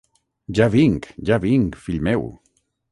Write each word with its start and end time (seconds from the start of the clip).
Ja 0.59 0.67
vinc, 0.77 1.03
ja 1.31 1.37
vinc, 1.45 1.71
fill 1.85 2.01
meu! 2.09 2.23